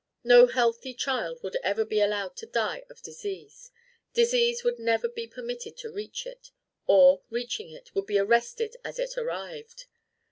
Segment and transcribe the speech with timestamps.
[0.23, 3.69] No healthy child would ever be allowed to die of disease;
[4.15, 6.49] disease would never be permitted to reach it,
[6.87, 9.85] or reaching it, would be arrested as it arrived.